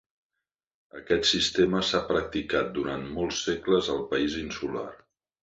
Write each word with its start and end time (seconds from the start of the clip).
Aquest 0.99 1.27
sistema 1.31 1.81
s'ha 1.89 2.01
practicat 2.13 2.73
durant 2.79 3.05
molts 3.19 3.43
segles 3.51 3.93
al 3.99 4.03
país 4.17 4.41
insular. 4.43 4.89